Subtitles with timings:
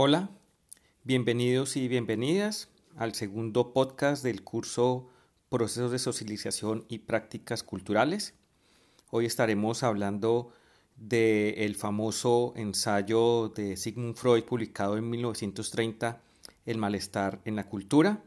[0.00, 0.30] Hola,
[1.02, 5.08] bienvenidos y bienvenidas al segundo podcast del curso
[5.48, 8.34] Procesos de Socialización y Prácticas Culturales.
[9.10, 10.52] Hoy estaremos hablando
[10.94, 16.22] del famoso ensayo de Sigmund Freud publicado en 1930,
[16.64, 18.22] El malestar en la cultura,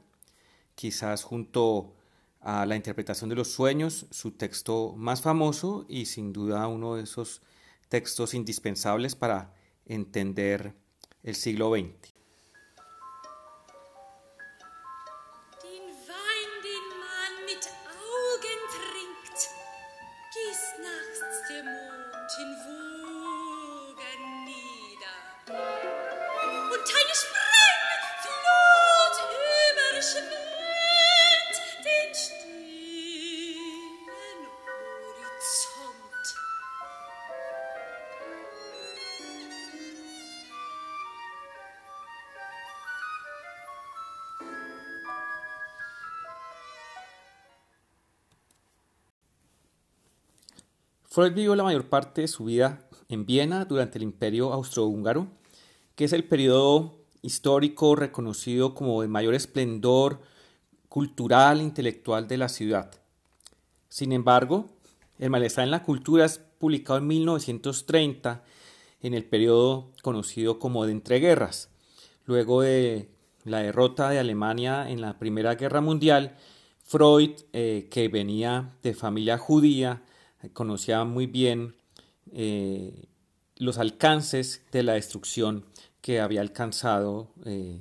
[0.76, 1.94] quizás junto
[2.42, 7.04] a la interpretación de los sueños, su texto más famoso y sin duda uno de
[7.04, 7.42] esos
[7.88, 9.54] textos indispensables para
[9.86, 10.81] entender
[11.24, 12.11] el siglo XX.
[51.12, 55.28] Freud vivió la mayor parte de su vida en Viena durante el Imperio Austrohúngaro,
[55.94, 60.22] que es el periodo histórico reconocido como de mayor esplendor
[60.88, 62.92] cultural e intelectual de la ciudad.
[63.90, 64.70] Sin embargo,
[65.20, 68.46] El malestar en la cultura es publicado en 1930
[69.02, 71.70] en el periodo conocido como de entreguerras.
[72.26, 73.10] Luego de
[73.44, 76.38] la derrota de Alemania en la Primera Guerra Mundial,
[76.86, 80.04] Freud, eh, que venía de familia judía,
[80.54, 81.76] conocía muy bien
[82.34, 83.08] eh,
[83.58, 85.66] los alcances de la destrucción
[86.02, 87.80] que había alcanzado eh,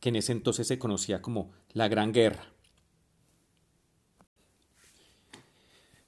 [0.00, 2.52] que en ese entonces se conocía como la Gran Guerra.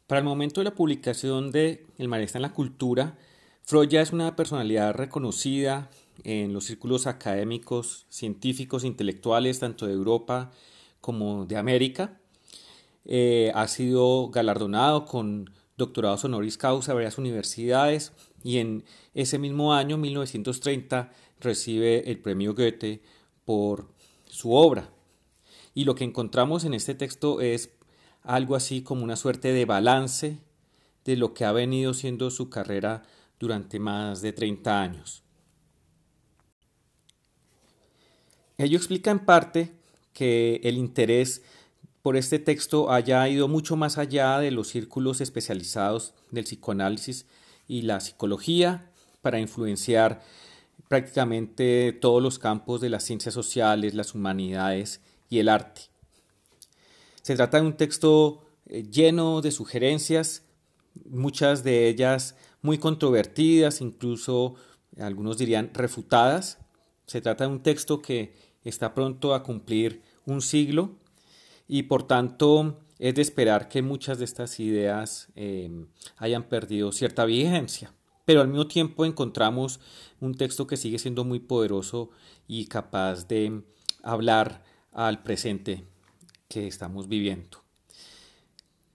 [0.07, 3.17] Para el momento de la publicación de El malestar en la cultura,
[3.63, 5.91] Freud ya es una personalidad reconocida
[6.23, 10.51] en los círculos académicos, científicos, intelectuales, tanto de Europa
[11.01, 12.21] como de América.
[13.07, 18.13] Eh, ha sido galardonado con doctorados honoris causa de varias universidades
[18.43, 23.03] y en ese mismo año, 1930, recibe el premio Goethe
[23.45, 23.89] por
[24.27, 24.91] su obra.
[25.75, 27.71] Y lo que encontramos en este texto es
[28.23, 30.39] algo así como una suerte de balance
[31.05, 33.03] de lo que ha venido siendo su carrera
[33.39, 35.23] durante más de 30 años.
[38.57, 39.73] Ello explica en parte
[40.13, 41.43] que el interés
[42.05, 47.25] por este texto haya ido mucho más allá de los círculos especializados del psicoanálisis
[47.67, 48.91] y la psicología
[49.23, 50.21] para influenciar
[50.89, 55.01] prácticamente todos los campos de las ciencias sociales, las humanidades
[55.31, 55.81] y el arte.
[57.23, 60.43] Se trata de un texto eh, lleno de sugerencias,
[61.07, 64.57] muchas de ellas muy controvertidas, incluso
[65.01, 66.59] algunos dirían refutadas.
[67.07, 71.03] Se trata de un texto que está pronto a cumplir un siglo
[71.67, 75.87] y por tanto es de esperar que muchas de estas ideas eh,
[76.17, 77.93] hayan perdido cierta vigencia.
[78.25, 79.81] Pero al mismo tiempo encontramos
[80.21, 82.11] un texto que sigue siendo muy poderoso
[82.47, 83.63] y capaz de
[84.03, 85.85] hablar al presente
[86.49, 87.63] que estamos viviendo.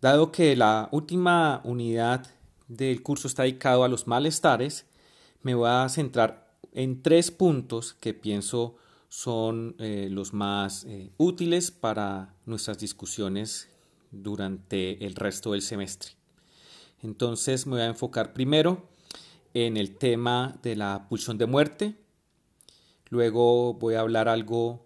[0.02, 2.26] Dado que la última unidad
[2.68, 4.86] del curso está dedicado a los malestares,
[5.42, 8.78] me voy a centrar en tres puntos que pienso
[9.10, 13.68] son eh, los más eh, útiles para nuestras discusiones
[14.12, 16.12] durante el resto del semestre.
[17.02, 18.88] Entonces me voy a enfocar primero
[19.56, 21.96] en el tema de la pulsión de muerte,
[23.10, 24.86] luego voy a hablar algo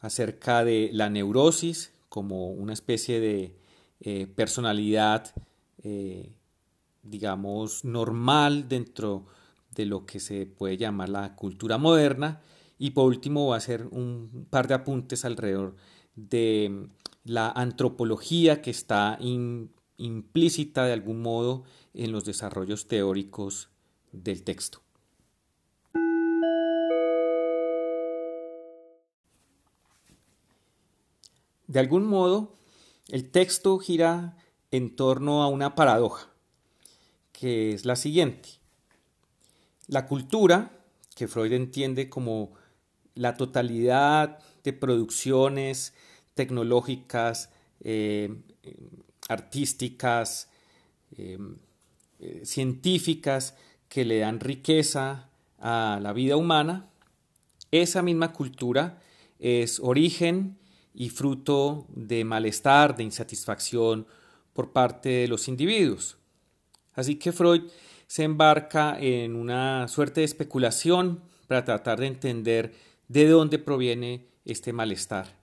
[0.00, 3.56] acerca de la neurosis como una especie de
[4.00, 5.32] eh, personalidad,
[7.02, 9.26] digamos, normal dentro
[9.74, 12.40] de lo que se puede llamar la cultura moderna
[12.82, 15.76] y por último voy a hacer un par de apuntes alrededor
[16.16, 16.88] de
[17.22, 19.16] la antropología que está
[19.98, 21.62] implícita de algún modo
[21.94, 23.68] en los desarrollos teóricos
[24.10, 24.82] del texto.
[31.68, 32.56] De algún modo,
[33.10, 34.36] el texto gira
[34.72, 36.30] en torno a una paradoja,
[37.30, 38.48] que es la siguiente.
[39.86, 40.84] La cultura,
[41.14, 42.60] que Freud entiende como
[43.14, 45.94] la totalidad de producciones
[46.34, 47.50] tecnológicas,
[47.80, 48.34] eh,
[49.28, 50.48] artísticas,
[51.16, 51.38] eh,
[52.20, 53.54] eh, científicas
[53.88, 55.28] que le dan riqueza
[55.58, 56.88] a la vida humana,
[57.70, 59.00] esa misma cultura
[59.38, 60.58] es origen
[60.94, 64.06] y fruto de malestar, de insatisfacción
[64.52, 66.16] por parte de los individuos.
[66.94, 67.62] Así que Freud
[68.06, 72.74] se embarca en una suerte de especulación para tratar de entender
[73.12, 75.38] de dónde proviene este malestar.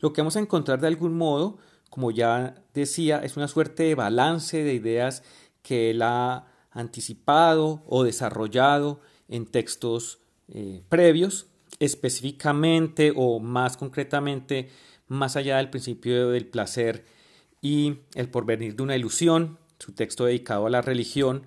[0.00, 1.58] Lo que vamos a encontrar de algún modo,
[1.90, 5.22] como ya decía, es una suerte de balance de ideas
[5.62, 11.46] que él ha anticipado o desarrollado en textos eh, previos,
[11.78, 14.70] específicamente o más concretamente,
[15.08, 17.04] más allá del principio del placer
[17.60, 21.42] y el porvenir de una ilusión, su texto dedicado a la religión,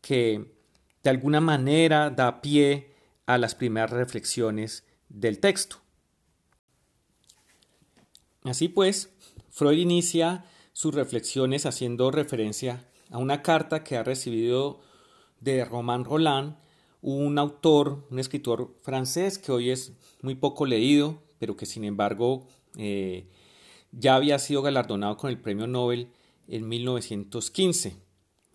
[0.00, 0.59] que
[1.02, 2.94] de alguna manera da pie
[3.26, 5.76] a las primeras reflexiones del texto.
[8.44, 9.10] Así pues,
[9.50, 14.80] Freud inicia sus reflexiones haciendo referencia a una carta que ha recibido
[15.40, 16.56] de Romain Roland,
[17.02, 19.92] un autor, un escritor francés que hoy es
[20.22, 22.46] muy poco leído, pero que sin embargo
[22.76, 23.28] eh,
[23.92, 26.12] ya había sido galardonado con el premio Nobel
[26.46, 27.96] en 1915,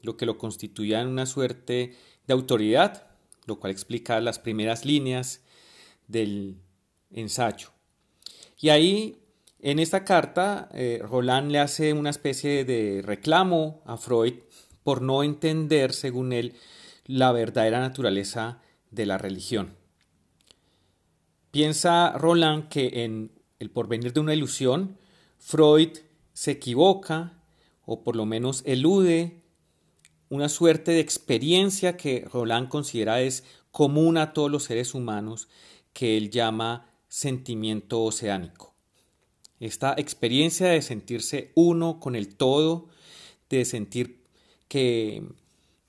[0.01, 1.95] lo que lo constituía en una suerte
[2.27, 3.07] de autoridad,
[3.45, 5.41] lo cual explica las primeras líneas
[6.07, 6.57] del
[7.11, 7.69] ensayo.
[8.59, 9.21] Y ahí,
[9.59, 14.35] en esta carta, eh, Roland le hace una especie de reclamo a Freud
[14.83, 16.53] por no entender, según él,
[17.05, 18.61] la verdadera naturaleza
[18.91, 19.75] de la religión.
[21.51, 24.97] Piensa Roland que en El porvenir de una ilusión,
[25.39, 25.91] Freud
[26.33, 27.41] se equivoca
[27.85, 29.44] o por lo menos elude
[30.29, 35.47] una suerte de experiencia que Roland considera es común a todos los seres humanos,
[35.93, 38.73] que él llama sentimiento oceánico.
[39.59, 42.87] Esta experiencia de sentirse uno con el todo,
[43.49, 44.23] de sentir
[44.67, 45.23] que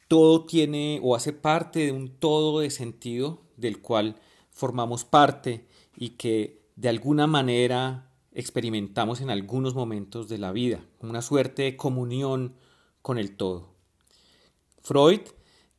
[0.09, 4.17] todo tiene o hace parte de un todo de sentido del cual
[4.51, 5.67] formamos parte
[5.97, 11.77] y que de alguna manera experimentamos en algunos momentos de la vida, una suerte de
[11.77, 12.55] comunión
[13.03, 13.76] con el todo.
[14.87, 15.23] Freud,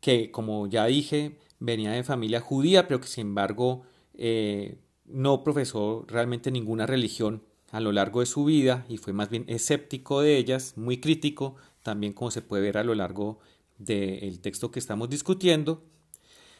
[0.01, 3.83] que como ya dije, venía de familia judía, pero que sin embargo
[4.13, 9.29] eh, no profesó realmente ninguna religión a lo largo de su vida y fue más
[9.29, 13.39] bien escéptico de ellas, muy crítico, también como se puede ver a lo largo
[13.77, 15.85] del texto que estamos discutiendo,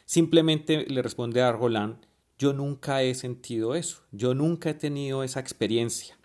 [0.06, 1.98] simplemente le responde a Roland,
[2.38, 6.16] yo nunca he sentido eso, yo nunca he tenido esa experiencia.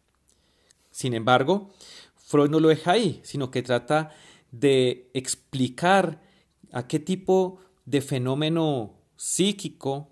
[0.90, 1.74] Sin embargo,
[2.16, 4.12] Freud no lo deja ahí, sino que trata
[4.54, 6.22] de explicar
[6.72, 10.10] a qué tipo de fenómeno psíquico,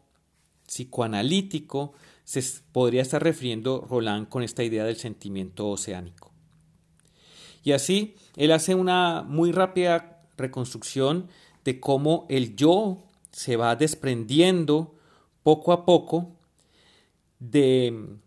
[0.65, 1.93] psicoanalítico,
[2.23, 6.31] se podría estar refiriendo Roland con esta idea del sentimiento oceánico.
[7.63, 11.27] Y así, él hace una muy rápida reconstrucción
[11.63, 14.95] de cómo el yo se va desprendiendo
[15.43, 16.35] poco a poco
[17.39, 18.17] de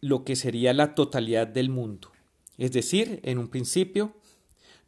[0.00, 2.10] lo que sería la totalidad del mundo.
[2.58, 4.12] Es decir, en un principio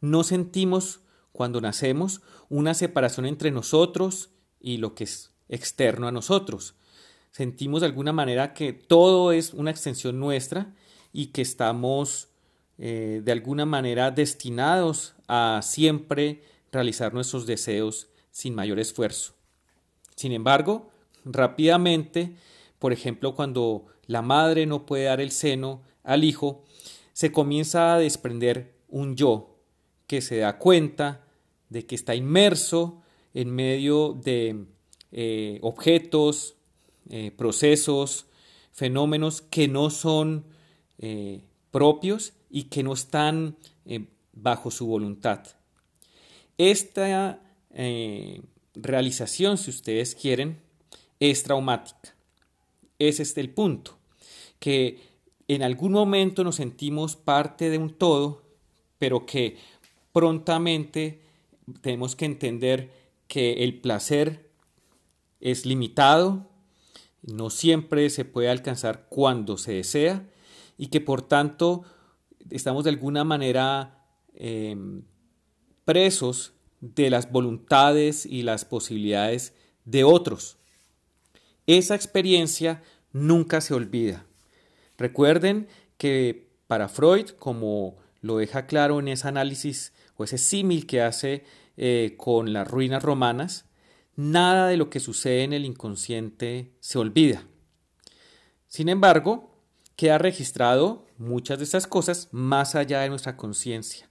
[0.01, 1.01] no sentimos
[1.31, 4.29] cuando nacemos una separación entre nosotros
[4.59, 6.75] y lo que es externo a nosotros.
[7.31, 10.73] Sentimos de alguna manera que todo es una extensión nuestra
[11.13, 12.29] y que estamos
[12.77, 19.33] eh, de alguna manera destinados a siempre realizar nuestros deseos sin mayor esfuerzo.
[20.15, 20.89] Sin embargo,
[21.25, 22.35] rápidamente,
[22.79, 26.63] por ejemplo, cuando la madre no puede dar el seno al hijo,
[27.13, 29.48] se comienza a desprender un yo
[30.09, 31.23] que se da cuenta
[31.69, 33.01] de que está inmerso
[33.33, 34.65] en medio de
[35.13, 36.55] eh, objetos,
[37.09, 38.25] eh, procesos,
[38.73, 40.43] fenómenos que no son
[41.71, 45.43] propios y que no están eh, bajo su voluntad.
[46.57, 48.41] Esta eh,
[48.73, 50.61] realización, si ustedes quieren,
[51.19, 52.15] es traumática.
[52.97, 53.97] Ese es el punto,
[54.59, 54.99] que
[55.47, 58.43] en algún momento nos sentimos parte de un todo,
[58.97, 59.57] pero que
[60.11, 61.21] prontamente
[61.81, 62.91] tenemos que entender
[63.27, 64.49] que el placer
[65.39, 66.49] es limitado,
[67.21, 70.27] no siempre se puede alcanzar cuando se desea
[70.77, 71.83] y que por tanto
[72.49, 75.03] estamos de alguna manera em,
[75.85, 79.53] presos de las voluntades y las posibilidades
[79.85, 80.57] de otros.
[81.67, 84.25] Esa experiencia nunca se olvida.
[84.97, 91.01] Recuerden que para Freud, como lo deja claro en ese análisis o ese símil que
[91.01, 91.45] hace
[91.77, 93.65] eh, con las ruinas romanas,
[94.17, 97.47] nada de lo que sucede en el inconsciente se olvida.
[98.67, 99.55] Sin embargo,
[99.95, 104.09] queda registrado muchas de estas cosas más allá de nuestra conciencia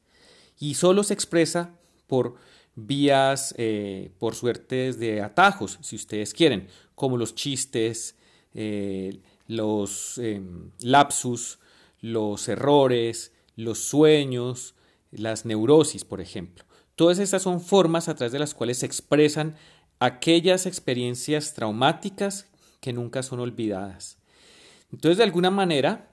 [0.59, 2.37] y solo se expresa por
[2.75, 8.17] vías, eh, por suertes de atajos, si ustedes quieren, como los chistes,
[8.55, 11.59] eh, los em, lapsus,
[12.01, 14.75] los errores, los sueños,
[15.11, 16.65] las neurosis, por ejemplo.
[16.95, 19.57] Todas estas son formas a través de las cuales se expresan
[20.01, 22.47] aquellas experiencias traumáticas
[22.81, 24.19] que nunca son olvidadas.
[24.93, 26.11] Entonces, de alguna manera,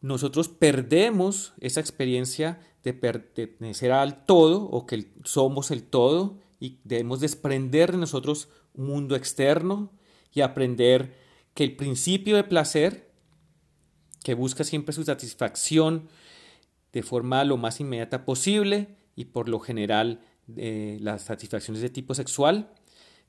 [0.00, 7.20] nosotros perdemos esa experiencia de pertenecer al todo o que somos el todo y debemos
[7.20, 9.92] desprender de nosotros un mundo externo
[10.32, 11.16] y aprender
[11.54, 13.12] que el principio de placer,
[14.24, 16.08] que busca siempre su satisfacción
[16.92, 20.20] de forma lo más inmediata posible y por lo general
[20.56, 22.72] eh, las satisfacciones de tipo sexual,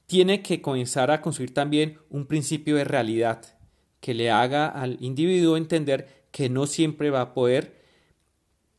[0.05, 3.57] tiene que comenzar a construir también un principio de realidad
[3.99, 7.81] que le haga al individuo entender que no siempre va a poder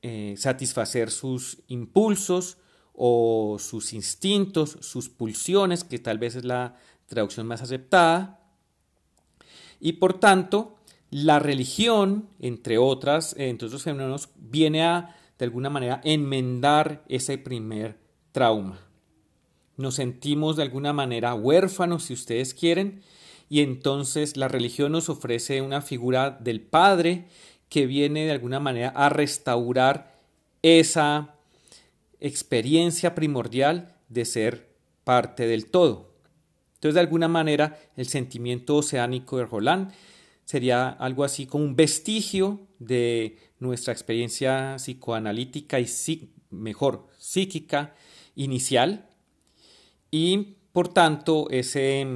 [0.03, 2.59] eh, satisfacer sus impulsos
[2.93, 6.76] o sus instintos, sus pulsiones, que tal vez es la
[7.07, 8.41] traducción más aceptada.
[9.81, 10.76] Y por tanto,
[11.14, 17.97] la religión, entre otras, entre otros fenómenos, viene a, de alguna manera, enmendar ese primer
[18.33, 18.80] trauma.
[19.76, 23.02] Nos sentimos de alguna manera huérfanos, si ustedes quieren,
[23.49, 27.26] y entonces la religión nos ofrece una figura del Padre
[27.68, 30.18] que viene de alguna manera a restaurar
[30.62, 31.37] esa
[32.18, 34.68] experiencia primordial de ser
[35.04, 36.11] parte del todo.
[36.75, 39.92] Entonces, de alguna manera, el sentimiento oceánico de Roland
[40.44, 45.88] sería algo así como un vestigio de nuestra experiencia psicoanalítica y
[46.50, 47.94] mejor psíquica
[48.34, 49.08] inicial.
[50.10, 52.06] Y por tanto ese,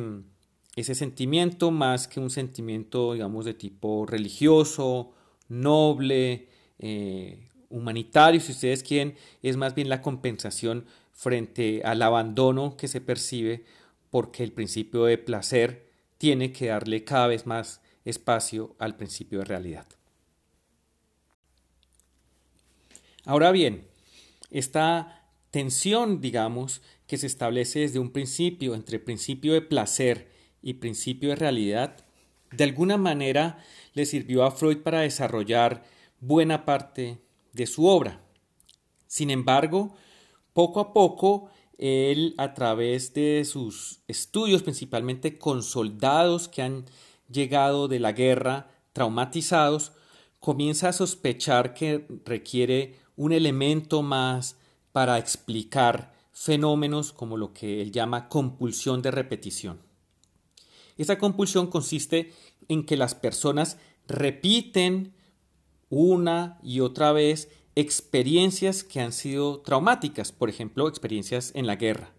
[0.76, 5.12] ese sentimiento más que un sentimiento digamos de tipo religioso
[5.48, 12.88] noble eh, humanitario si ustedes quieren es más bien la compensación frente al abandono que
[12.88, 13.64] se percibe
[14.10, 19.44] porque el principio de placer tiene que darle cada vez más espacio al principio de
[19.44, 19.86] realidad.
[23.24, 23.86] Ahora bien,
[24.50, 30.30] esta tensión, digamos, que se establece desde un principio entre principio de placer
[30.62, 32.04] y principio de realidad,
[32.52, 33.62] de alguna manera
[33.92, 35.84] le sirvió a Freud para desarrollar
[36.20, 37.18] buena parte
[37.52, 38.22] de su obra.
[39.06, 39.94] Sin embargo,
[40.52, 46.84] poco a poco él a través de sus estudios, principalmente con soldados que han
[47.30, 49.92] llegado de la guerra traumatizados,
[50.40, 54.56] comienza a sospechar que requiere un elemento más
[54.92, 59.80] para explicar fenómenos como lo que él llama compulsión de repetición.
[60.96, 62.32] Esa compulsión consiste
[62.68, 65.14] en que las personas repiten
[65.88, 72.12] una y otra vez experiencias que han sido traumáticas, por ejemplo, experiencias en la guerra.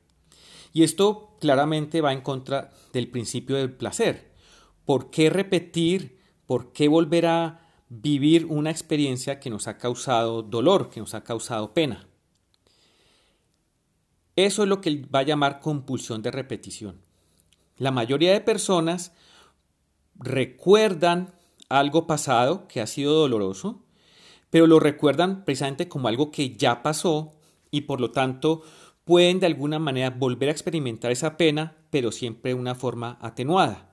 [0.71, 4.28] Y esto claramente va en contra del principio del placer.
[4.89, 6.17] ¿Por qué repetir?
[6.47, 11.23] ¿Por qué volver a vivir una experiencia que nos ha causado dolor, que nos ha
[11.23, 12.07] causado pena?
[14.35, 17.01] Eso es lo que va a llamar compulsión de repetición.
[17.77, 19.13] La mayoría de personas
[20.15, 21.35] recuerdan
[21.69, 23.83] algo pasado que ha sido doloroso,
[24.49, 27.35] pero lo recuerdan precisamente como algo que ya pasó
[27.69, 28.63] y por lo tanto
[29.05, 33.88] pueden de alguna manera volver a experimentar esa pena, pero siempre de una forma atenuada.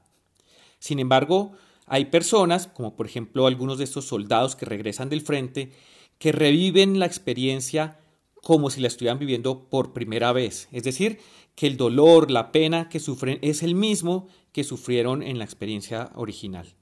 [0.86, 1.50] Sin embargo,
[1.86, 5.72] hay personas, como por ejemplo algunos de estos soldados que regresan del frente,
[6.20, 7.98] que reviven la experiencia
[8.40, 10.68] como si la estuvieran viviendo por primera vez.
[10.70, 11.18] Es decir,
[11.56, 16.12] que el dolor, la pena que sufren es el mismo que sufrieron en la experiencia
[16.14, 16.76] original.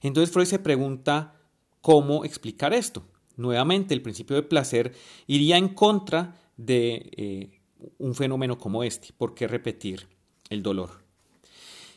[0.00, 1.40] Entonces Freud se pregunta
[1.80, 3.02] cómo explicar esto.
[3.36, 4.94] Nuevamente, el principio de placer
[5.26, 7.60] iría en contra de eh,
[7.98, 9.08] un fenómeno como este.
[9.18, 10.06] ¿Por qué repetir
[10.50, 11.05] el dolor?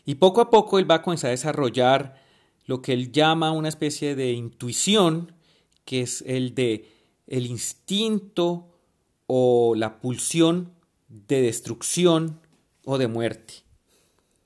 [0.10, 2.20] Y poco a poco él va a comenzar a desarrollar
[2.66, 5.36] lo que él llama una especie de intuición,
[5.86, 6.90] que es el de
[7.28, 8.72] el instinto
[9.28, 10.74] o la pulsión
[11.10, 12.40] de destrucción
[12.86, 13.54] o de muerte.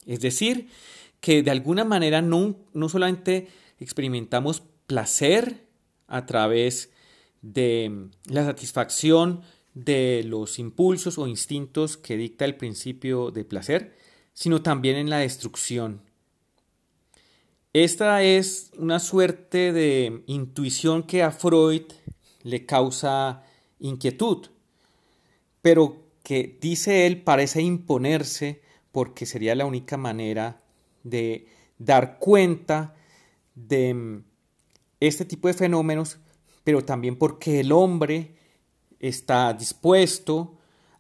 [0.05, 0.67] Es decir,
[1.22, 3.48] que de alguna manera no, no solamente
[3.79, 5.65] experimentamos placer
[6.08, 6.91] a través
[7.41, 9.43] de la satisfacción
[9.75, 14.02] de los impulsos o instintos que dicta el principio de placer,
[14.33, 16.01] sino también en la destrucción.
[17.73, 21.91] Esta es una suerte de intuición que a Freud
[22.43, 23.43] le causa
[23.79, 24.47] inquietud,
[25.61, 28.61] pero que dice él parece imponerse
[28.91, 30.61] porque sería la única manera
[31.03, 31.47] de
[31.79, 32.95] dar cuenta
[33.55, 34.21] de
[34.99, 36.19] este tipo de fenómenos,
[36.63, 38.35] pero también porque el hombre
[38.99, 40.57] está dispuesto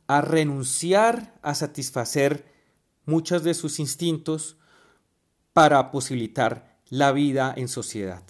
[0.07, 2.52] a renunciar a satisfacer
[3.05, 4.57] muchos de sus instintos
[5.53, 8.23] para posibilitar la vida en sociedad.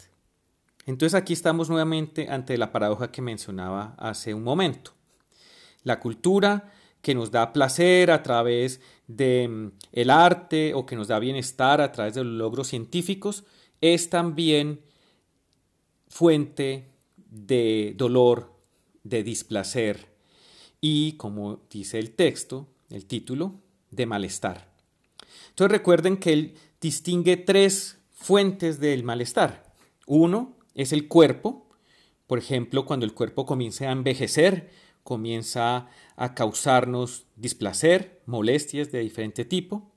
[0.85, 4.91] Entonces aquí estamos nuevamente ante la paradoja que mencionaba hace un momento.
[5.83, 11.07] La cultura que nos da placer a través de mm, el arte o que nos
[11.09, 13.43] da bienestar a través de los logros científicos
[13.81, 14.81] es también
[16.07, 18.53] fuente de dolor,
[19.03, 20.13] de displacer
[20.79, 23.62] y, como dice el texto, el título,
[23.95, 24.73] de malestar.
[25.49, 29.73] Entonces recuerden que él distingue tres fuentes del malestar.
[30.07, 31.67] Uno es el cuerpo,
[32.27, 34.71] por ejemplo, cuando el cuerpo comienza a envejecer,
[35.03, 39.91] comienza a causarnos displacer, molestias de diferente tipo.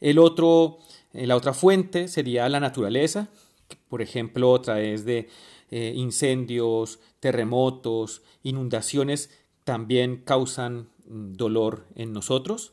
[0.00, 0.78] El otro,
[1.12, 3.28] eh, la otra fuente sería la naturaleza,
[3.88, 5.28] por ejemplo, a través de
[5.70, 9.30] eh, incendios, terremotos, inundaciones,
[9.64, 12.72] también causan mm, dolor en nosotros.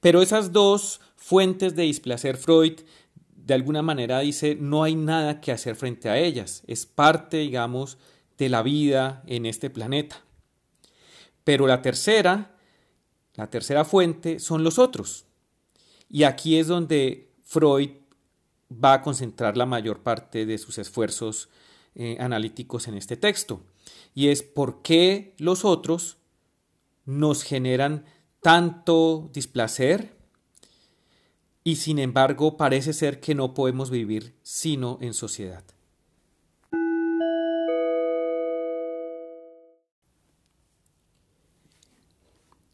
[0.00, 2.80] Pero esas dos fuentes de displacer Freud
[3.34, 7.98] de alguna manera dice no hay nada que hacer frente a ellas, es parte, digamos,
[8.38, 10.22] de la vida en este planeta.
[11.44, 12.56] Pero la tercera,
[13.34, 15.26] la tercera fuente son los otros.
[16.08, 17.90] Y aquí es donde Freud
[18.72, 21.48] va a concentrar la mayor parte de sus esfuerzos
[21.94, 23.64] eh, analíticos en este texto.
[24.14, 26.18] Y es por qué los otros
[27.04, 28.04] nos generan
[28.40, 30.16] tanto displacer
[31.62, 35.64] y sin embargo parece ser que no podemos vivir sino en sociedad.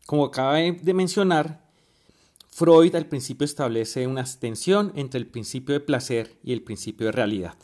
[0.06, 1.66] Como acaba de mencionar,
[2.48, 7.12] Freud al principio establece una tensión entre el principio de placer y el principio de
[7.12, 7.56] realidad.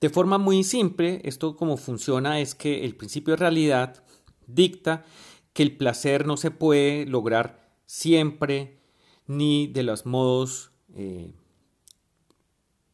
[0.00, 4.04] De forma muy simple, esto como funciona es que el principio de realidad
[4.46, 5.06] dicta
[5.54, 8.80] que el placer no se puede lograr siempre
[9.26, 11.32] ni de los modos, eh,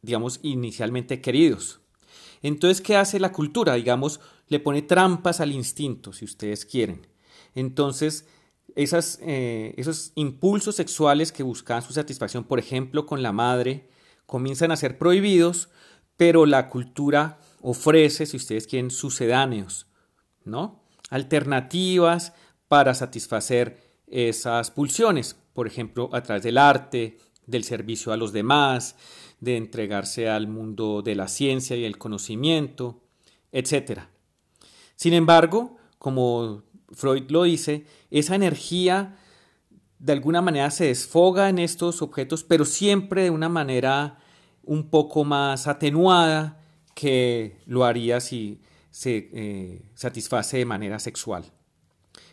[0.01, 1.81] digamos, inicialmente queridos.
[2.41, 3.73] Entonces, ¿qué hace la cultura?
[3.73, 7.07] Digamos, le pone trampas al instinto, si ustedes quieren.
[7.55, 8.27] Entonces,
[8.75, 13.89] eh, esos impulsos sexuales que buscaban su satisfacción, por ejemplo, con la madre,
[14.25, 15.69] comienzan a ser prohibidos,
[16.15, 19.87] pero la cultura ofrece, si ustedes quieren, sucedáneos,
[20.45, 20.83] ¿no?
[21.09, 22.33] Alternativas
[22.71, 28.95] para satisfacer esas pulsiones, por ejemplo, a través del arte, del servicio a los demás,
[29.41, 33.03] de entregarse al mundo de la ciencia y el conocimiento,
[33.51, 34.03] etc.
[34.95, 39.17] Sin embargo, como Freud lo dice, esa energía
[39.99, 44.17] de alguna manera se desfoga en estos objetos, pero siempre de una manera
[44.63, 46.63] un poco más atenuada
[46.95, 51.51] que lo haría si se eh, satisface de manera sexual.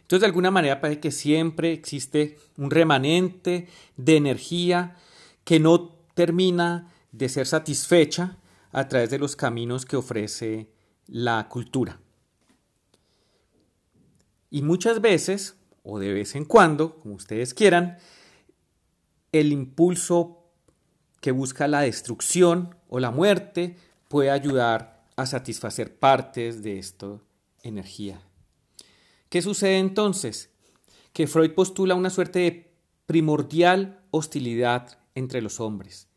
[0.09, 3.69] Entonces, de alguna manera parece que siempre existe un remanente
[3.99, 4.97] de energía
[5.45, 8.39] que no termina de ser satisfecha
[8.73, 10.71] a través de los caminos que ofrece
[11.09, 12.01] la cultura.
[14.49, 17.99] Y muchas veces, o de vez en cuando, como ustedes quieran,
[19.31, 20.43] el impulso
[21.21, 23.77] que busca la destrucción o la muerte
[24.09, 27.19] puede ayudar a satisfacer partes de esta
[27.63, 28.23] energía.
[29.29, 30.51] ¿Qué sucede entonces?
[31.13, 32.73] Que Freud postula una suerte de
[33.07, 36.09] primordial hostilidad entre los hombres.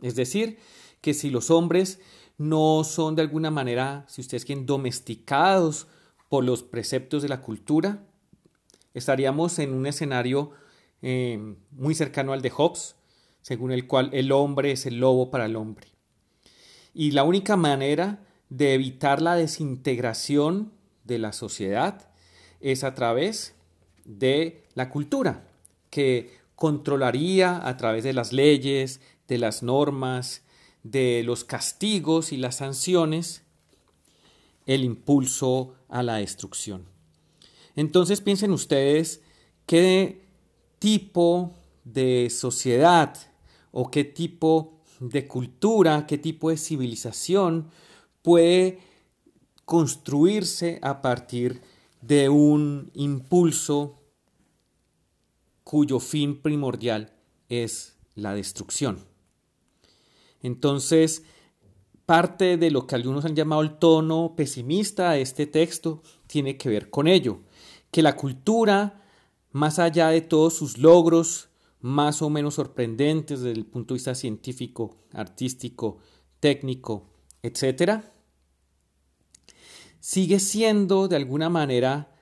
[0.00, 0.58] Es decir,
[1.00, 2.00] que si los hombres
[2.38, 5.86] no son de alguna manera, si ustedes quieren, domesticados
[6.28, 8.06] por los preceptos de la cultura,
[8.94, 10.52] estaríamos en un escenario
[11.02, 12.96] eh, muy cercano al de Hobbes,
[13.42, 15.88] según el cual el hombre es el lobo para el hombre.
[16.94, 20.72] Y la única manera de evitar la desintegración
[21.04, 22.08] de la sociedad
[22.64, 23.54] es a través
[24.06, 25.46] de la cultura,
[25.90, 30.42] que controlaría a través de las leyes, de las normas,
[30.82, 33.42] de los castigos y las sanciones
[34.64, 36.86] el impulso a la destrucción.
[37.76, 39.20] Entonces piensen ustedes
[39.66, 40.22] qué
[40.78, 41.52] tipo
[41.84, 43.14] de sociedad
[43.72, 47.68] o qué tipo de cultura, qué tipo de civilización
[48.22, 48.78] puede
[49.66, 51.73] construirse a partir de
[52.28, 54.02] un impulso
[55.62, 57.12] cuyo fin primordial
[57.48, 58.98] es la destrucción.
[60.42, 61.24] Entonces,
[62.06, 66.68] Parte de lo que algunos han llamado el tono pesimista de este texto tiene que
[66.68, 67.40] ver con ello,
[67.90, 69.02] que la cultura,
[69.52, 71.48] más allá de todos sus logros
[71.80, 75.98] más o menos sorprendentes desde el punto de vista científico, artístico,
[76.40, 77.08] técnico,
[77.42, 78.02] etc.,
[80.04, 82.14] sigue siendo de alguna manera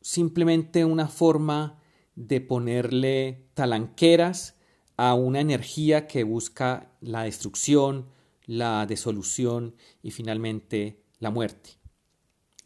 [0.00, 1.78] simplemente una forma
[2.14, 4.56] de ponerle talanqueras
[4.96, 8.08] a una energía que busca la destrucción,
[8.46, 11.72] la desolución y finalmente la muerte.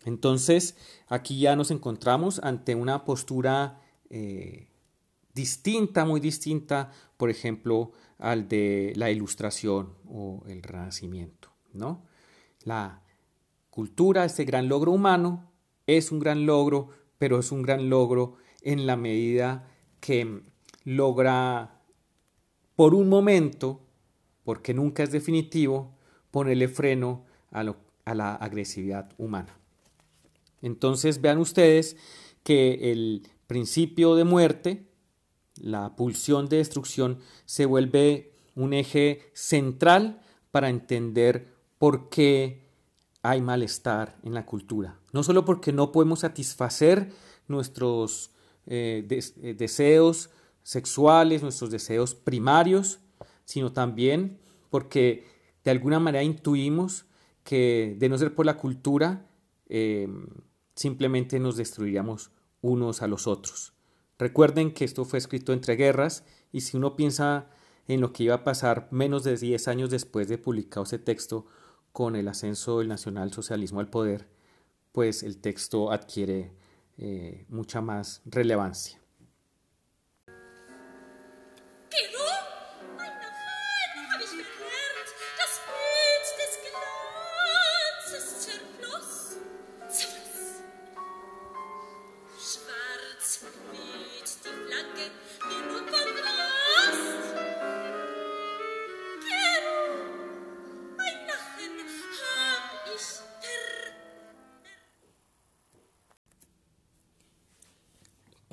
[0.04, 0.76] Entonces,
[1.08, 4.68] aquí ya nos encontramos ante una postura eh,
[5.34, 12.06] distinta, muy distinta, por ejemplo, al de la ilustración o el renacimiento, ¿no?
[12.62, 13.03] La
[13.74, 15.50] cultura, este gran logro humano,
[15.88, 20.42] es un gran logro, pero es un gran logro en la medida que
[20.84, 21.82] logra
[22.76, 23.80] por un momento,
[24.44, 25.98] porque nunca es definitivo,
[26.30, 27.64] ponerle freno a,
[28.04, 29.58] a la agresividad humana.
[30.62, 31.96] Entonces vean ustedes
[32.44, 34.86] que el principio de muerte,
[35.56, 42.63] la pulsión de destrucción, se vuelve un eje central para entender por qué
[43.24, 45.00] hay malestar en la cultura.
[45.12, 47.10] No solo porque no podemos satisfacer
[47.48, 48.32] nuestros
[48.66, 50.30] eh, eh, deseos
[50.62, 53.00] sexuales, nuestros deseos primarios,
[53.46, 55.26] sino también porque
[55.64, 57.06] de alguna manera intuimos
[57.44, 59.26] que de no ser por la cultura,
[59.70, 60.06] eh,
[60.74, 63.72] simplemente nos destruiríamos unos a los otros.
[64.18, 67.48] Recuerden que esto fue escrito entre guerras y si uno piensa
[67.88, 71.46] en lo que iba a pasar menos de 10 años después de publicado ese texto
[71.94, 74.26] con el ascenso del nacionalsocialismo al poder,
[74.90, 76.50] pues el texto adquiere
[76.98, 79.00] eh, mucha más relevancia.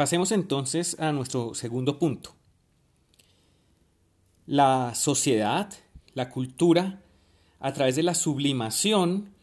[0.01, 2.33] Pasemos entonces a nuestro segundo punto.
[4.47, 5.71] La sociedad,
[6.15, 7.03] la cultura,
[7.59, 9.35] a través de la sublimación,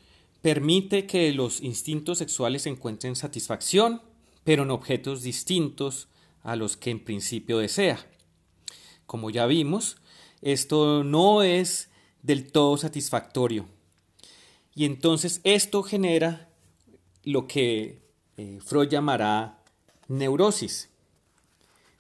[0.43, 4.03] permite que los instintos sexuales encuentren satisfacción,
[4.43, 6.09] pero en objetos distintos
[6.43, 8.05] a los que en principio desea.
[9.07, 9.99] Como ya vimos,
[10.43, 11.89] esto no es
[12.23, 13.67] del todo satisfactorio.
[14.75, 16.51] Y entonces esto genera
[17.23, 18.03] lo que
[18.37, 19.58] eh, Freud llamará
[20.09, 20.89] Neurosis.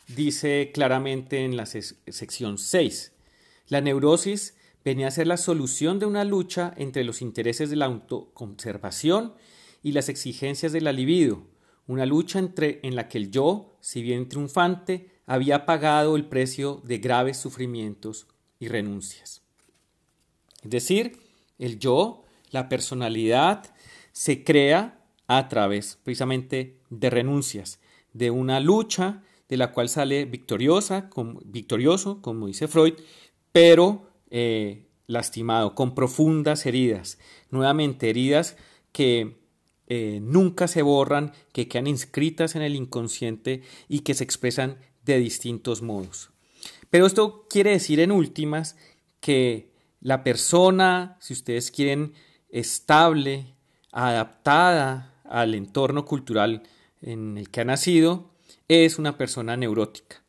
[0.08, 3.12] Dice claramente en la sección 6,
[3.66, 7.84] la neurosis venía a ser la solución de una lucha entre los intereses de la
[7.84, 9.34] autoconservación
[9.82, 11.42] y las exigencias de la libido,
[11.86, 16.80] una lucha entre, en la que el yo, si bien triunfante, había pagado el precio
[16.84, 18.26] de graves sufrimientos
[18.58, 19.42] y renuncias.
[20.62, 21.18] Es decir,
[21.58, 23.74] el yo, la personalidad,
[24.12, 27.80] se crea a través precisamente de renuncias,
[28.18, 31.08] de una lucha de la cual sale victoriosa,
[31.44, 32.94] victorioso, como dice Freud,
[33.52, 37.18] pero eh, lastimado, con profundas heridas,
[37.50, 38.56] nuevamente heridas
[38.92, 39.38] que
[39.86, 45.18] eh, nunca se borran, que quedan inscritas en el inconsciente y que se expresan de
[45.18, 46.30] distintos modos.
[46.90, 48.76] Pero esto quiere decir en últimas
[49.20, 52.12] que la persona, si ustedes quieren,
[52.50, 53.54] estable,
[53.92, 56.62] adaptada al entorno cultural
[57.02, 58.30] en el que ha nacido
[58.68, 60.22] es una persona neurótica,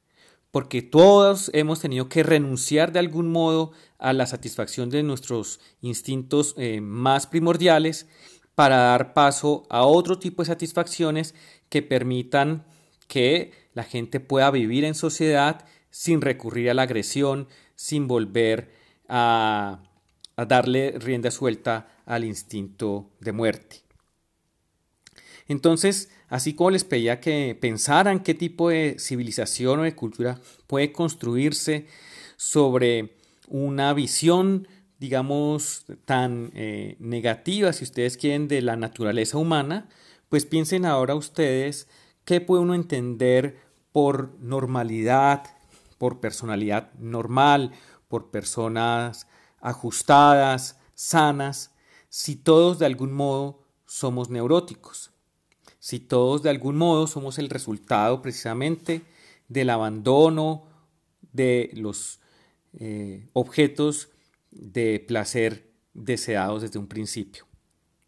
[0.52, 6.56] porque todos hemos tenido que renunciar de algún modo a la satisfacción de nuestros instintos
[6.58, 8.08] eh, más primordiales
[8.56, 11.36] para dar paso a otro tipo de satisfacciones
[11.70, 12.66] que permitan
[13.08, 18.74] que la gente pueda vivir en sociedad sin recurrir a la agresión, sin volver
[19.08, 19.82] a
[20.36, 23.84] darle rienda suelta al instinto de muerte.
[25.48, 30.92] Entonces, así como les pedía que pensaran qué tipo de civilización o de cultura puede
[30.92, 31.88] construirse
[32.38, 34.68] sobre una visión,
[35.00, 39.90] digamos, tan eh, negativa, si ustedes quieren, de la naturaleza humana,
[40.30, 41.88] pues piensen ahora ustedes
[42.26, 43.58] qué puede uno entender
[43.92, 45.44] por normalidad,
[45.98, 47.72] por personalidad normal,
[48.08, 49.28] por personas
[49.60, 51.74] ajustadas, sanas,
[52.10, 55.09] si todos de algún modo somos neuróticos
[55.90, 59.02] si todos de algún modo somos el resultado precisamente
[59.48, 60.68] del abandono
[61.34, 62.20] de los
[62.80, 64.10] eh, objetos
[64.52, 67.48] de placer deseados desde un principio.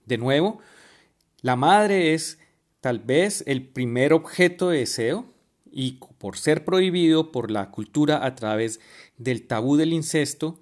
[0.06, 0.60] De nuevo,
[1.42, 2.38] la madre es
[2.82, 5.26] tal vez el primer objeto de deseo
[5.72, 8.80] y por ser prohibido por la cultura a través
[9.18, 10.60] del tabú del incesto,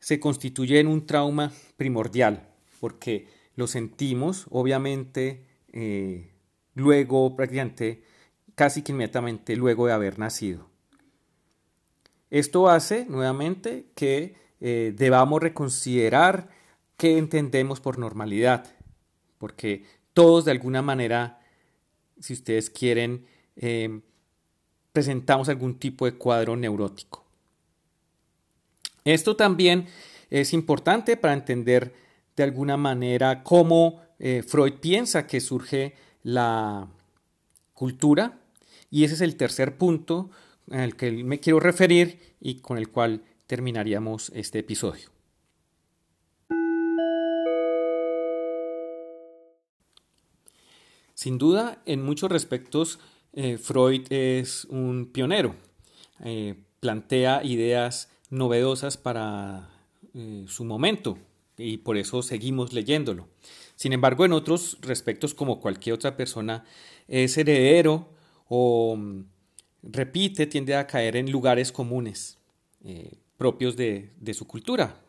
[0.00, 2.48] se constituye en un trauma primordial,
[2.80, 6.32] porque lo sentimos obviamente eh,
[6.78, 8.02] luego prácticamente
[8.54, 10.68] casi que inmediatamente luego de haber nacido.
[12.30, 16.48] Esto hace nuevamente que eh, debamos reconsiderar
[16.96, 18.66] qué entendemos por normalidad,
[19.38, 21.40] porque todos de alguna manera,
[22.18, 24.00] si ustedes quieren, eh,
[24.92, 27.24] presentamos algún tipo de cuadro neurótico.
[29.04, 29.86] Esto también
[30.28, 31.94] es importante para entender
[32.36, 35.94] de alguna manera cómo eh, Freud piensa que surge
[36.28, 36.88] la
[37.72, 38.38] cultura
[38.90, 40.30] y ese es el tercer punto
[40.70, 45.08] al que me quiero referir y con el cual terminaríamos este episodio.
[51.14, 52.98] Sin duda, en muchos respectos,
[53.32, 55.54] eh, Freud es un pionero.
[56.24, 59.70] Eh, plantea ideas novedosas para
[60.12, 61.16] eh, su momento
[61.58, 63.28] y por eso seguimos leyéndolo.
[63.76, 66.64] Sin embargo, en otros respectos, como cualquier otra persona,
[67.06, 68.08] es heredero
[68.48, 69.24] o mm,
[69.82, 72.38] repite, tiende a caer en lugares comunes
[73.36, 75.00] propios de, su cultura.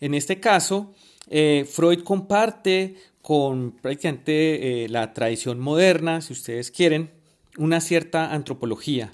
[0.00, 0.94] En este caso,
[1.28, 7.10] Freud comparte con prácticamente la tradición moderna, si ustedes quieren,
[7.56, 9.12] una cierta antropología,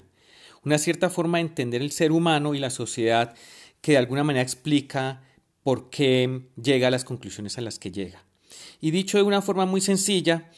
[0.63, 3.35] una cierta forma de entender el ser humano y la sociedad
[3.81, 5.21] que de alguna manera explica
[5.63, 8.23] por qué llega a las conclusiones a las que llega.
[8.81, 10.51] Y dicho de una forma muy sencilla,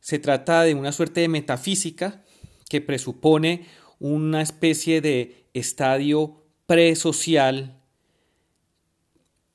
[0.00, 2.22] se trata de una suerte de metafísica
[2.68, 3.66] que presupone
[3.98, 7.80] una especie de estadio presocial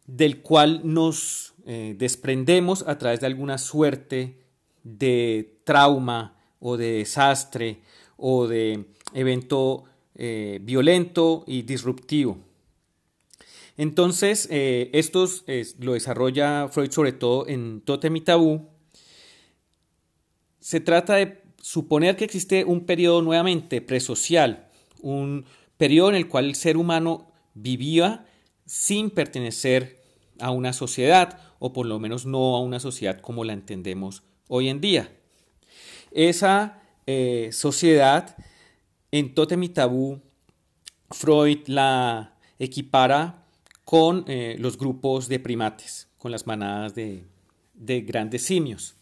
[0.05, 4.39] del cual nos eh, desprendemos a través de alguna suerte
[4.83, 7.81] de trauma o de desastre
[8.17, 9.83] o de evento
[10.15, 12.37] eh, violento y disruptivo.
[13.79, 15.25] Entonces, eh, esto
[15.79, 18.67] lo desarrolla Freud sobre todo en Totem y Tabú.
[20.59, 24.67] Se trata de suponer que existe un periodo nuevamente presocial,
[24.99, 25.45] un
[25.77, 28.25] periodo en el cual el ser humano vivía
[28.65, 30.01] sin pertenecer
[30.41, 34.67] a una sociedad, o por lo menos no a una sociedad como la entendemos hoy
[34.67, 35.09] en día.
[36.11, 38.35] Esa eh, sociedad
[39.11, 40.19] en Totem y Tabú,
[41.11, 43.38] Freud la equipara
[43.89, 47.25] con eh, los grupos de primates, con las manadas de,
[47.73, 48.93] grandes simios.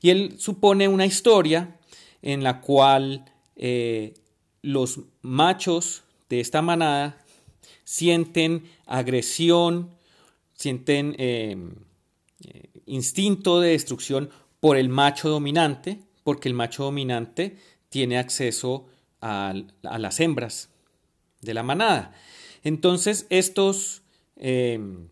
[0.00, 1.80] Y él supone una historia
[2.22, 3.24] en la cual
[3.56, 4.14] eh,
[4.62, 7.24] los machos de esta manada
[7.82, 9.90] sienten agresión,
[10.54, 11.16] sienten
[12.86, 18.86] instinto de destrucción por el macho dominante, porque el macho dominante tiene acceso
[19.20, 20.68] a, las hembras
[21.40, 22.14] de la manada.
[22.62, 23.99] Entonces estos
[24.40, 25.08] em,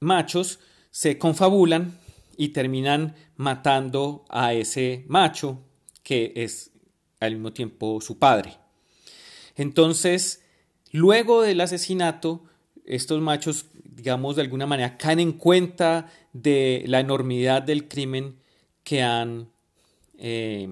[0.00, 0.58] machos
[0.90, 1.98] se confabulan
[2.36, 5.62] y terminan matando a ese macho
[6.02, 6.70] que es
[7.20, 8.56] al mismo tiempo su padre.
[9.56, 10.44] Entonces,
[10.92, 12.44] luego del asesinato,
[12.84, 18.36] estos machos, digamos, de alguna manera caen en cuenta de la enormidad del crimen
[18.84, 19.50] que han
[20.18, 20.68] eh,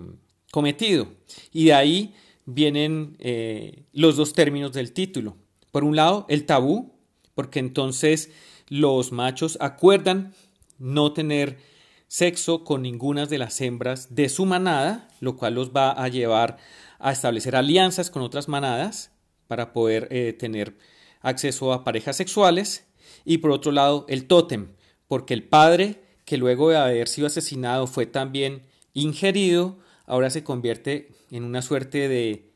[0.50, 1.08] cometido.
[1.52, 2.14] Y de ahí
[2.46, 5.36] vienen eh, los dos términos del título.
[5.74, 6.92] Por un lado, el tabú,
[7.34, 8.30] porque entonces
[8.68, 10.32] los machos acuerdan
[10.78, 11.58] no tener
[12.06, 16.58] sexo con ninguna de las hembras de su manada, lo cual los va a llevar
[17.00, 19.10] a establecer alianzas con otras manadas
[19.48, 20.78] para poder eh, tener
[21.22, 22.86] acceso a parejas sexuales.
[23.24, 24.68] Y por otro lado, el tótem,
[25.08, 31.08] porque el padre que luego de haber sido asesinado fue también ingerido, ahora se convierte
[31.32, 32.54] en una suerte de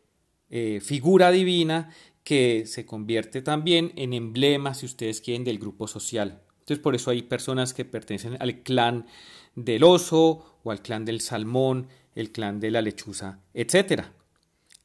[0.51, 1.93] eh, figura divina
[2.29, 6.43] que se convierte también en emblema, si ustedes quieren, del grupo social.
[6.59, 9.07] Entonces por eso hay personas que pertenecen al clan
[9.55, 14.03] del oso o al clan del salmón, el clan de la lechuza, etc.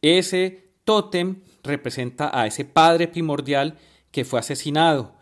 [0.02, 3.78] Ese tótem representa a ese padre primordial
[4.12, 5.18] que fue asesinado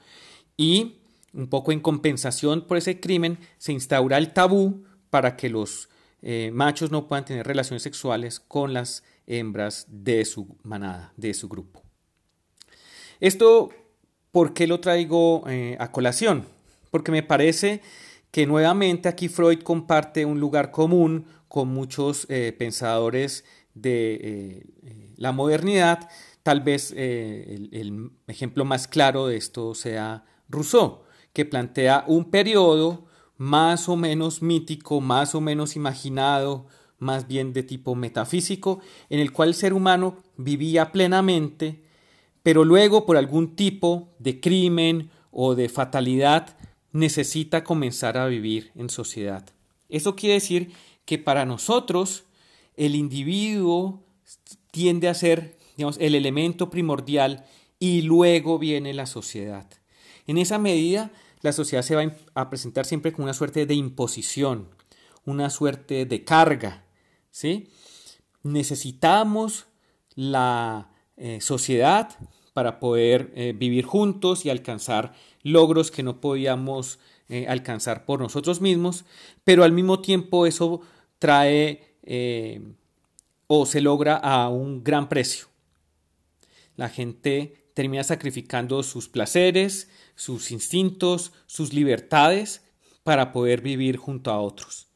[0.55, 0.97] y
[1.33, 5.89] un poco en compensación por ese crimen, se instaura el tabú para que los
[6.21, 11.49] eh, machos no puedan tener relaciones sexuales con las hembras de su manada, de su
[11.49, 11.81] grupo.
[13.21, 13.69] Esto,
[14.31, 16.45] ¿por qué lo traigo eh, a colación?
[16.89, 17.81] Porque me parece
[18.31, 24.65] que nuevamente aquí Freud comparte un lugar común con muchos eh, pensadores de
[25.15, 26.09] la modernidad.
[26.43, 31.03] Tal vez el ejemplo más claro de esto sea Rousseau
[31.33, 33.05] que plantea un periodo
[33.37, 36.67] más o menos mítico, más o menos imaginado,
[36.99, 38.79] más bien de tipo metafísico,
[39.09, 41.80] en el cual el ser humano vivía plenamente,
[42.43, 46.57] pero luego por algún tipo de crimen o de fatalidad
[46.91, 49.45] necesita comenzar a vivir en sociedad.
[49.89, 50.71] Eso quiere decir
[51.05, 52.23] que para nosotros
[52.75, 54.03] el individuo
[54.71, 57.45] tiende a ser digamos, el elemento primordial
[57.79, 59.67] y luego viene la sociedad.
[60.27, 64.69] En esa medida, la sociedad se va a presentar siempre como una suerte de imposición,
[65.25, 66.85] una suerte de carga.
[67.31, 67.69] ¿sí?
[68.43, 69.65] Necesitamos
[70.15, 70.90] la
[71.23, 72.17] eh, sociedad
[72.53, 76.97] para poder eh, vivir juntos y alcanzar logros que no podíamos
[77.29, 79.05] eh, alcanzar por nosotros mismos,
[79.43, 80.81] pero al mismo tiempo eso
[81.19, 81.91] trae
[83.45, 85.45] o se logra a un gran precio.
[86.75, 92.63] La gente termina sacrificando sus placeres, sus instintos, sus libertades
[93.03, 94.87] para poder vivir junto a otros.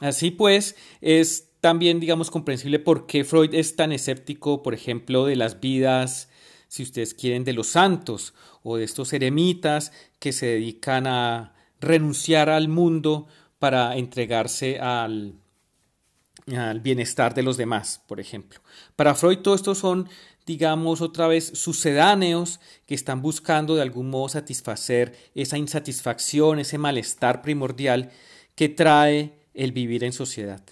[0.00, 5.36] Así pues, es también, digamos, comprensible por qué Freud es tan escéptico, por ejemplo, de
[5.36, 6.28] las vidas,
[6.68, 12.48] si ustedes quieren, de los santos o de estos eremitas que se dedican a renunciar
[12.48, 13.26] al mundo
[13.58, 15.34] para entregarse al,
[16.56, 18.60] al bienestar de los demás, por ejemplo.
[18.94, 20.08] Para Freud todo esto son,
[20.46, 27.42] digamos, otra vez sucedáneos que están buscando de algún modo satisfacer esa insatisfacción, ese malestar
[27.42, 28.10] primordial
[28.54, 30.62] que trae el vivir en sociedad.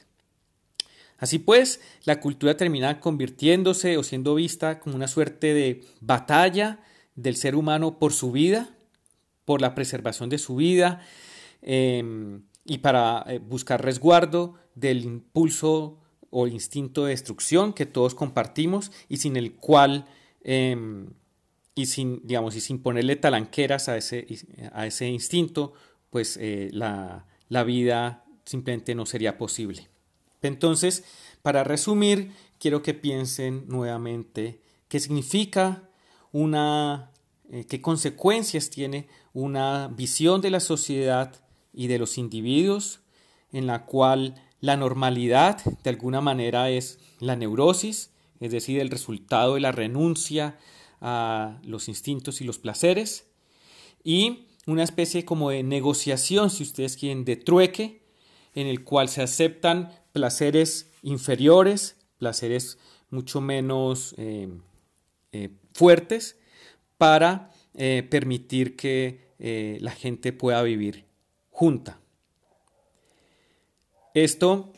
[1.19, 6.81] Así pues, la cultura termina convirtiéndose o siendo vista como una suerte de batalla
[7.15, 8.71] del ser humano por su vida,
[9.45, 11.01] por la preservación de su vida
[11.63, 15.99] em, y para eh, buscar resguardo del impulso
[16.31, 20.07] o instinto de destrucción que todos compartimos y sin el cual
[20.45, 21.09] em,
[21.75, 24.27] y sin digamos y sin ponerle talanqueras a ese,
[24.73, 25.73] a ese instinto
[26.11, 29.89] pues eh, la, la vida simplemente no sería posible.
[30.47, 31.05] Entonces,
[31.43, 35.89] para resumir, quiero que piensen nuevamente qué significa
[36.33, 37.13] una,
[37.51, 41.35] eh, qué consecuencias tiene una visión de la sociedad
[41.73, 43.01] y de los individuos
[43.53, 49.55] en la cual la normalidad de alguna manera es la neurosis, es decir, el resultado
[49.55, 50.59] de la renuncia
[51.01, 53.27] a los instintos y los placeres,
[54.03, 58.03] y una especie como de negociación, si ustedes quieren, de trueque,
[58.57, 62.79] en el cual se aceptan placeres inferiores, placeres
[63.11, 64.49] mucho menos eh,
[65.31, 66.39] eh, fuertes,
[66.99, 71.05] para eh, permitir que la gente pueda vivir
[71.51, 72.01] junta.
[74.15, 74.73] Esto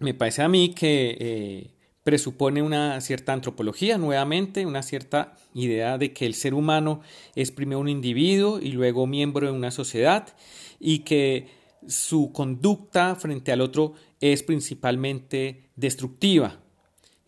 [0.00, 1.70] me parece a mí que
[2.02, 7.00] presupone una cierta antropología, nuevamente, una cierta idea de que el ser humano
[7.36, 10.34] es primero un individuo y luego miembro de una sociedad
[10.80, 11.46] y que
[11.88, 16.60] su conducta frente al otro es principalmente destructiva.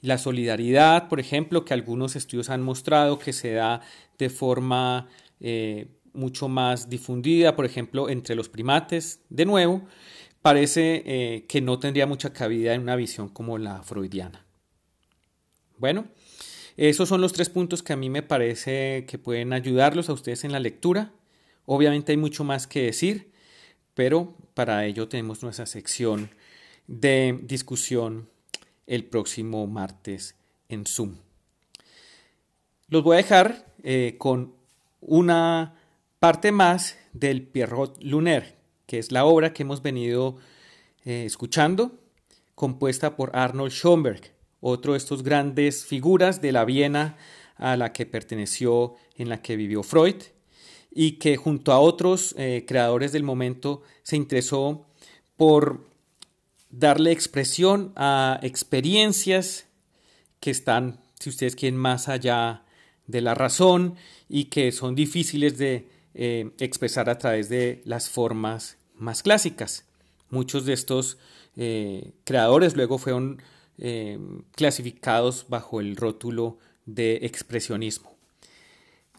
[0.03, 3.81] La solidaridad, por ejemplo, que algunos estudios han mostrado que se da
[4.19, 5.09] de forma
[5.41, 9.83] eh, mucho más difundida, por ejemplo, entre los primates, de nuevo,
[10.43, 14.45] parece eh, que no tendría mucha cabida en una visión como la freudiana.
[15.79, 16.07] Bueno,
[16.77, 20.45] esos son los tres puntos que a mí me parece que pueden ayudarlos a ustedes
[20.45, 21.13] en la lectura.
[21.65, 23.33] Obviamente hay mucho más que decir,
[23.97, 26.29] pero para ello tenemos nuestra sección
[26.87, 28.29] de discusión
[28.87, 30.37] el próximo martes
[30.69, 31.15] en Zoom.
[32.89, 34.55] Los voy a dejar eh, con
[35.01, 35.77] una
[36.19, 40.37] parte más del Pierrot Lunaire, que es la obra que hemos venido
[41.07, 41.99] eh, escuchando,
[42.55, 44.31] compuesta por Arnold Schoenberg,
[44.61, 47.17] otro de estos grandes figuras de la Viena
[47.57, 50.17] a la que perteneció, en la que vivió Freud
[50.99, 54.87] y que junto a otros eh, creadores del momento se interesó
[55.37, 55.85] por
[56.71, 59.67] darle expresión a experiencias
[60.41, 62.65] que están, si ustedes quieren, más allá
[63.07, 68.79] de la razón y que son difíciles de eh, expresar a través de las formas
[68.95, 69.85] más clásicas.
[70.31, 71.19] Muchos de estos
[71.57, 73.43] eh, creadores luego fueron
[74.55, 76.57] clasificados bajo el rótulo
[76.87, 78.17] de expresionismo.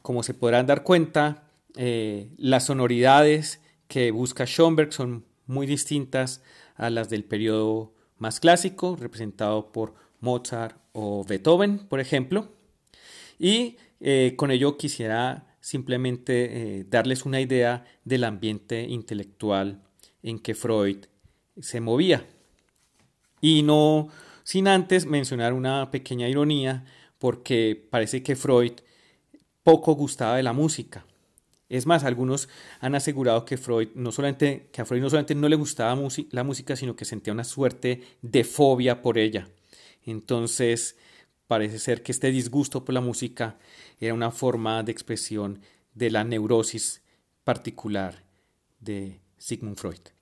[0.02, 6.42] Como se podrán dar cuenta, eh, las sonoridades que busca Schoenberg son muy distintas
[6.76, 12.50] a las del periodo más clásico, representado por Mozart o Beethoven, por ejemplo.
[13.40, 19.82] Y eh, con ello quisiera simplemente eh, darles una idea del ambiente intelectual
[20.24, 21.06] en que Freud
[21.60, 22.26] se movía.
[23.42, 24.10] Y no
[24.44, 26.86] sin antes mencionar una pequeña ironía,
[27.20, 28.74] porque parece que Freud
[29.64, 31.06] poco gustaba de la música.
[31.70, 32.48] Es más, algunos
[32.80, 36.00] han asegurado que Freud no solamente, que a Freud no solamente no le gustaba
[36.32, 39.50] la música, sino que sentía una suerte de fobia por ella.
[40.06, 40.96] Entonces,
[41.48, 43.58] parece ser que este disgusto por la música
[44.00, 45.62] era una forma de expresión
[45.94, 47.02] de la neurosis
[47.44, 48.24] particular
[48.80, 50.17] de Sigmund Freud.